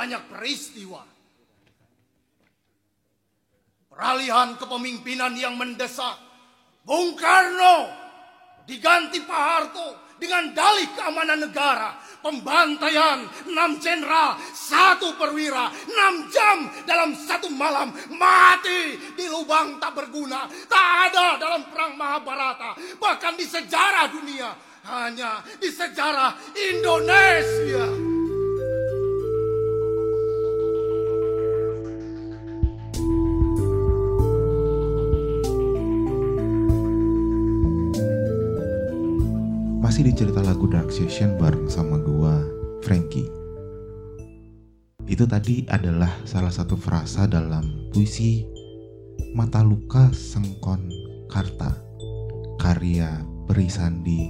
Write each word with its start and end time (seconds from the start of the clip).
banyak 0.00 0.32
peristiwa. 0.32 1.04
Peralihan 3.92 4.56
kepemimpinan 4.56 5.36
yang 5.36 5.60
mendesak. 5.60 6.16
Bung 6.80 7.12
Karno 7.20 7.92
diganti 8.64 9.20
Pak 9.20 9.42
Harto 9.44 10.16
dengan 10.16 10.56
dalih 10.56 10.88
keamanan 10.96 11.44
negara. 11.44 12.00
Pembantaian 12.24 13.28
enam 13.48 13.76
jenderal, 13.80 14.40
satu 14.52 15.16
perwira, 15.20 15.68
enam 15.68 16.28
jam 16.32 16.68
dalam 16.88 17.12
satu 17.16 17.52
malam 17.52 17.92
mati 18.16 18.96
di 19.16 19.24
lubang 19.28 19.76
tak 19.80 20.00
berguna. 20.00 20.48
Tak 20.68 21.12
ada 21.12 21.36
dalam 21.40 21.68
perang 21.68 21.96
Mahabharata, 21.96 22.76
bahkan 22.96 23.36
di 23.36 23.44
sejarah 23.48 24.08
dunia, 24.12 24.52
hanya 24.84 25.44
di 25.60 25.68
sejarah 25.72 26.36
Indonesia. 26.56 28.09
Masih 40.00 40.16
di 40.16 40.24
cerita 40.24 40.40
lagu 40.40 40.64
Dark 40.64 40.88
Session 40.88 41.36
bareng 41.36 41.68
sama 41.68 42.00
gua, 42.00 42.40
Frankie. 42.80 43.28
Itu 45.04 45.28
tadi 45.28 45.68
adalah 45.68 46.08
salah 46.24 46.48
satu 46.48 46.72
frasa 46.72 47.28
dalam 47.28 47.92
puisi 47.92 48.48
Mata 49.36 49.60
Luka 49.60 50.08
Sengkon 50.08 50.88
Karta 51.28 51.76
karya 52.56 53.20
Perisandi 53.44 54.24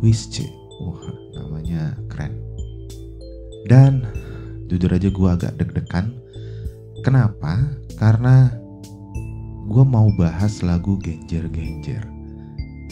Wisce. 0.00 0.48
Wah, 0.80 1.04
namanya 1.36 1.92
keren. 2.08 2.40
Dan 3.68 4.00
jujur 4.64 4.96
aja 4.96 5.12
gua 5.12 5.36
agak 5.36 5.60
deg-degan. 5.60 6.08
Kenapa? 7.04 7.68
Karena 8.00 8.48
gua 9.68 9.84
mau 9.84 10.08
bahas 10.16 10.64
lagu 10.64 10.96
Genjer-Genjer 11.04 12.15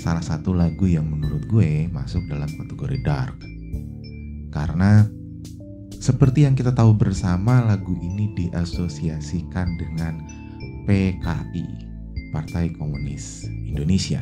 salah 0.05 0.21
satu 0.21 0.53
lagu 0.53 0.85
yang 0.85 1.09
menurut 1.09 1.49
gue 1.49 1.89
masuk 1.89 2.29
dalam 2.29 2.53
kategori 2.61 3.01
dark. 3.09 3.41
Karena 4.53 5.09
seperti 5.97 6.45
yang 6.45 6.53
kita 6.53 6.77
tahu 6.77 6.93
bersama 6.93 7.65
lagu 7.65 7.97
ini 7.97 8.37
diasosiasikan 8.37 9.81
dengan 9.81 10.21
PKI, 10.85 11.67
Partai 12.37 12.77
Komunis 12.77 13.49
Indonesia. 13.49 14.21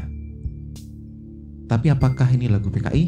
Tapi 1.66 1.90
apakah 1.90 2.30
ini 2.30 2.46
lagu 2.46 2.70
PKI? 2.70 3.04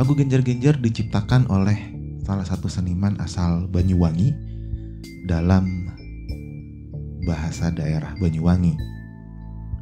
Lagu 0.00 0.16
Genjer-Genjer 0.16 0.80
diciptakan 0.80 1.44
oleh 1.52 1.76
salah 2.24 2.48
satu 2.48 2.72
seniman 2.72 3.20
asal 3.20 3.68
Banyuwangi 3.68 4.32
dalam 5.28 5.79
bahasa 7.30 7.70
daerah 7.70 8.10
Banyuwangi. 8.18 8.74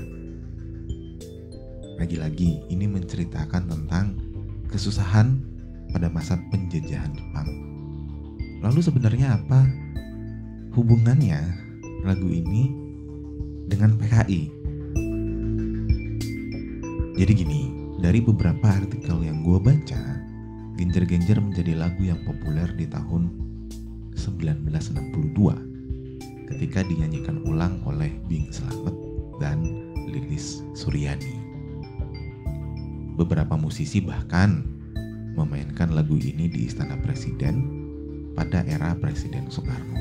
Lagi-lagi 1.97 2.61
ini 2.69 2.85
menceritakan 2.85 3.73
tentang 3.73 4.21
kesusahan 4.69 5.41
pada 5.89 6.05
masa 6.05 6.37
penjajahan 6.53 7.17
Jepang. 7.17 7.49
Lalu 8.61 8.85
sebenarnya 8.85 9.41
apa 9.41 9.65
hubungannya 10.77 11.41
lagu 12.05 12.29
ini 12.29 12.69
dengan 13.65 13.97
PKI? 13.97 14.53
Jadi 17.17 17.33
gini, 17.33 17.73
dari 17.97 18.21
beberapa 18.21 18.77
artikel 18.77 19.25
yang 19.25 19.41
gue 19.41 19.57
baca, 19.57 20.21
Genjer-Genjer 20.77 21.41
menjadi 21.41 21.73
lagu 21.73 22.05
yang 22.05 22.21
populer 22.21 22.69
di 22.77 22.85
tahun 22.85 23.33
1962 24.13 25.25
ketika 26.53 26.85
dinyanyikan 26.85 27.41
ulang 27.49 27.81
oleh 27.89 28.13
Bing 28.29 28.53
Slamet 28.53 28.93
dan 29.41 29.65
Lilis 30.05 30.61
Suryani. 30.77 31.41
Beberapa 33.17 33.57
musisi 33.57 33.97
bahkan 33.97 34.61
memainkan 35.33 35.97
lagu 35.97 36.21
ini 36.21 36.45
di 36.45 36.69
Istana 36.69 37.01
Presiden 37.01 37.65
pada 38.37 38.61
era 38.69 38.93
Presiden 38.93 39.49
Soekarno. 39.49 39.97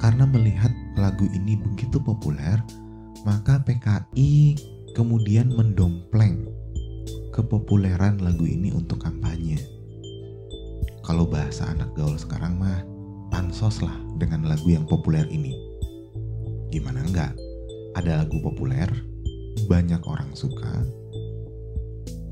Karena 0.00 0.24
melihat 0.24 0.72
lagu 0.96 1.28
ini 1.28 1.60
begitu 1.60 2.00
populer, 2.00 2.56
maka 3.28 3.60
PKI 3.68 4.56
kemudian 4.98 5.54
mendompleng 5.54 6.50
kepopuleran 7.30 8.18
lagu 8.18 8.42
ini 8.42 8.74
untuk 8.74 8.98
kampanye. 8.98 9.54
Kalau 11.06 11.22
bahasa 11.22 11.70
anak 11.70 11.94
gaul 11.94 12.18
sekarang 12.18 12.58
mah 12.58 12.82
pansos 13.30 13.78
lah 13.78 13.94
dengan 14.18 14.50
lagu 14.50 14.66
yang 14.66 14.82
populer 14.90 15.22
ini. 15.30 15.54
Gimana 16.74 17.06
enggak? 17.06 17.30
Ada 17.94 18.26
lagu 18.26 18.42
populer, 18.42 18.90
banyak 19.70 20.02
orang 20.02 20.34
suka, 20.34 20.82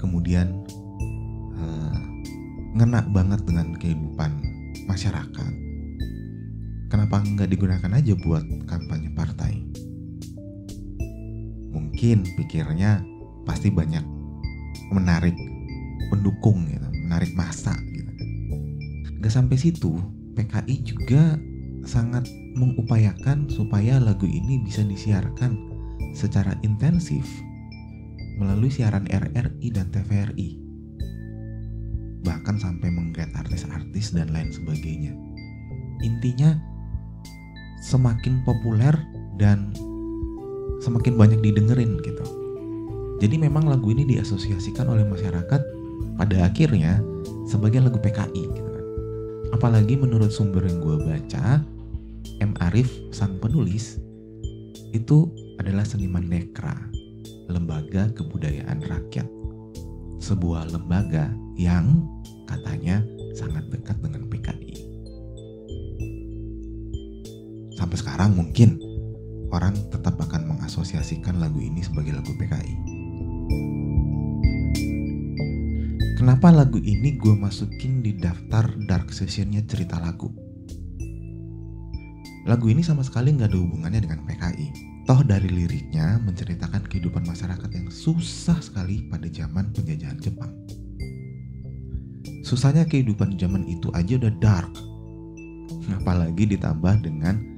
kemudian 0.03 0.67
uh, 1.55 2.03
ngena 2.75 3.07
banget 3.15 3.47
dengan 3.47 3.79
kehidupan 3.79 4.43
masyarakat. 4.91 5.53
Kenapa 6.91 7.23
nggak 7.23 7.47
digunakan 7.47 7.95
aja 7.95 8.13
buat 8.27 8.43
kampanye? 8.67 9.16
Mungkin 11.97 12.29
pikirnya 12.37 13.01
pasti 13.49 13.73
banyak 13.73 14.05
menarik 14.93 15.33
pendukung 16.13 16.69
gitu, 16.69 16.85
menarik 17.09 17.33
masa 17.33 17.73
gitu. 17.89 18.13
Gak 19.25 19.33
sampai 19.33 19.57
situ, 19.57 19.97
PKI 20.37 20.85
juga 20.85 21.41
sangat 21.89 22.29
mengupayakan 22.53 23.49
supaya 23.49 23.97
lagu 23.97 24.29
ini 24.29 24.61
bisa 24.61 24.85
disiarkan 24.85 25.57
secara 26.13 26.53
intensif 26.61 27.25
melalui 28.37 28.69
siaran 28.69 29.09
RRI 29.09 29.73
dan 29.73 29.89
TVRI. 29.89 30.61
Bahkan 32.29 32.61
sampai 32.61 32.93
menggait 32.93 33.33
artis-artis 33.33 34.13
dan 34.13 34.37
lain 34.37 34.53
sebagainya. 34.53 35.17
Intinya 36.05 36.61
semakin 37.81 38.45
populer 38.45 38.93
dan 39.41 39.73
semakin 40.87 41.19
banyak 41.19 41.43
didengerin 41.43 41.99
gitu. 41.99 42.23
Jadi 43.19 43.43
memang 43.43 43.67
lagu 43.67 43.91
ini 43.91 44.07
diasosiasikan 44.07 44.87
oleh 44.87 45.03
masyarakat 45.03 45.61
pada 46.15 46.37
akhirnya 46.47 47.03
sebagai 47.51 47.83
lagu 47.83 47.99
PKI 47.99 48.43
gitu 48.55 48.71
kan. 48.71 48.85
Apalagi 49.59 49.99
menurut 49.99 50.31
sumber 50.31 50.63
yang 50.63 50.79
gue 50.79 50.97
baca, 51.03 51.59
M. 52.39 52.55
Arif 52.63 52.87
sang 53.11 53.43
penulis 53.43 53.99
itu 54.95 55.27
adalah 55.59 55.83
seniman 55.83 56.23
nekra, 56.23 56.77
lembaga 57.51 58.13
kebudayaan 58.15 58.87
rakyat. 58.87 59.27
Sebuah 60.23 60.71
lembaga 60.71 61.33
yang 61.59 62.07
katanya 62.47 63.03
sangat 63.35 63.67
dekat 63.75 63.99
dengan 64.05 64.29
PKI. 64.31 64.75
Sampai 67.77 67.97
sekarang 68.01 68.33
mungkin 68.37 68.86
orang 69.57 69.73
tetap 69.89 70.21
akan 70.21 70.53
mengasosiasikan 70.53 71.41
lagu 71.41 71.57
ini 71.57 71.81
sebagai 71.81 72.13
lagu 72.13 72.37
PKI. 72.37 72.75
Kenapa 76.21 76.53
lagu 76.53 76.77
ini 76.81 77.17
gue 77.17 77.33
masukin 77.33 78.05
di 78.05 78.17
daftar 78.17 78.69
dark 78.85 79.13
sessionnya 79.13 79.65
cerita 79.65 79.97
lagu? 79.97 80.29
Lagu 82.45 82.69
ini 82.69 82.85
sama 82.85 83.01
sekali 83.01 83.33
nggak 83.33 83.49
ada 83.49 83.59
hubungannya 83.59 84.01
dengan 84.05 84.21
PKI. 84.29 84.67
Toh 85.07 85.23
dari 85.23 85.47
liriknya 85.47 86.19
menceritakan 86.21 86.85
kehidupan 86.91 87.25
masyarakat 87.25 87.71
yang 87.71 87.89
susah 87.95 88.59
sekali 88.59 89.07
pada 89.07 89.31
zaman 89.31 89.71
penjajahan 89.71 90.19
Jepang. 90.19 90.51
Susahnya 92.43 92.87
kehidupan 92.87 93.39
zaman 93.39 93.67
itu 93.71 93.91
aja 93.95 94.19
udah 94.19 94.35
dark. 94.43 94.73
Apalagi 96.03 96.59
ditambah 96.59 97.07
dengan 97.07 97.56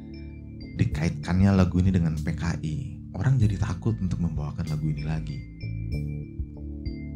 dikaitkannya 0.78 1.50
lagu 1.58 1.82
ini 1.82 1.90
dengan 1.90 2.14
PKI. 2.14 3.10
Orang 3.18 3.34
jadi 3.42 3.58
takut 3.58 3.98
untuk 3.98 4.22
membawakan 4.22 4.62
lagu 4.70 4.86
ini 4.86 5.02
lagi. 5.02 5.34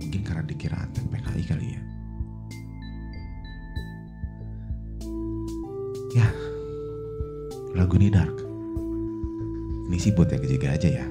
Mungkin 0.02 0.22
karena 0.26 0.42
dikira 0.42 0.82
antek 0.82 1.06
PKI 1.06 1.42
kali 1.46 1.66
ya. 1.70 1.82
Ya, 6.12 6.28
lagu 7.78 7.94
ini 8.02 8.10
dark. 8.10 8.34
Ini 9.88 9.96
sih 9.96 10.10
buat 10.12 10.34
yang 10.34 10.42
ketiga 10.42 10.74
aja 10.74 10.90
ya. 10.90 11.06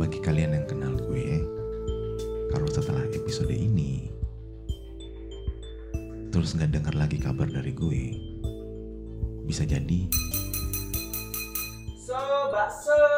Bagi 0.00 0.18
kalian 0.24 0.56
yang 0.56 0.66
kenal 0.66 0.96
gue, 0.96 1.44
kalau 2.56 2.66
setelah 2.72 3.04
episode 3.12 3.52
ini, 3.52 4.08
terus 6.32 6.56
nggak 6.56 6.72
dengar 6.72 6.94
lagi 6.96 7.20
kabar 7.20 7.46
dari 7.52 7.76
gue, 7.76 8.02
bisa 9.44 9.68
jadi 9.68 10.08
abraço! 12.70 13.09